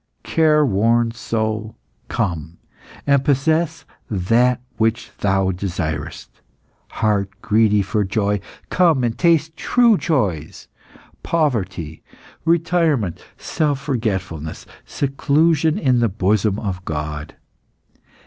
[0.23, 2.57] Careworn soul, come,
[3.05, 6.41] and possess that which thou desirest!
[6.89, 8.39] Heart greedy for joy,
[8.71, 10.67] come and taste true joys
[11.21, 12.01] poverty,
[12.45, 17.35] retirement, self forgetfulness, seclusion in the bosom of God.